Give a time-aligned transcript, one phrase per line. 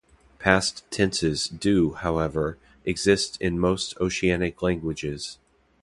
[0.39, 5.37] Past tenses, do, however, exist in most Oceanic languages.